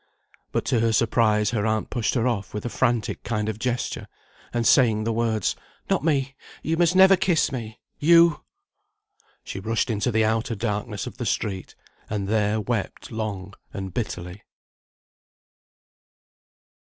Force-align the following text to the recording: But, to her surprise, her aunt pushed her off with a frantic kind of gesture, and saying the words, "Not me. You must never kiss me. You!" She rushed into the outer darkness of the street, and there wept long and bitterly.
But, 0.51 0.65
to 0.65 0.79
her 0.79 0.91
surprise, 0.91 1.51
her 1.51 1.67
aunt 1.67 1.91
pushed 1.91 2.15
her 2.15 2.27
off 2.27 2.55
with 2.55 2.65
a 2.65 2.69
frantic 2.69 3.21
kind 3.21 3.47
of 3.47 3.59
gesture, 3.59 4.07
and 4.51 4.65
saying 4.65 5.03
the 5.03 5.13
words, 5.13 5.55
"Not 5.91 6.03
me. 6.03 6.33
You 6.63 6.75
must 6.75 6.95
never 6.95 7.15
kiss 7.15 7.51
me. 7.51 7.79
You!" 7.99 8.43
She 9.43 9.59
rushed 9.59 9.91
into 9.91 10.11
the 10.11 10.25
outer 10.25 10.55
darkness 10.55 11.05
of 11.05 11.17
the 11.17 11.25
street, 11.27 11.75
and 12.09 12.27
there 12.27 12.59
wept 12.59 13.11
long 13.11 13.53
and 13.73 13.93
bitterly. 13.93 14.41